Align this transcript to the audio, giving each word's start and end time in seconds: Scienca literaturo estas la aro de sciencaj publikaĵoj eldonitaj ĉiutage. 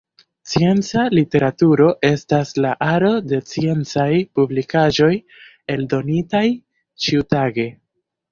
Scienca 0.51 1.01
literaturo 1.15 1.89
estas 2.07 2.53
la 2.65 2.71
aro 2.85 3.11
de 3.33 3.39
sciencaj 3.51 4.07
publikaĵoj 4.39 5.11
eldonitaj 5.77 6.45
ĉiutage. 7.05 7.67